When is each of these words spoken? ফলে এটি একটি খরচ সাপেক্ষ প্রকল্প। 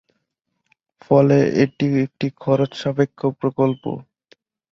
ফলে 1.01 1.37
এটি 1.63 1.87
একটি 2.05 2.27
খরচ 2.41 2.71
সাপেক্ষ 2.81 3.19
প্রকল্প। 3.39 3.83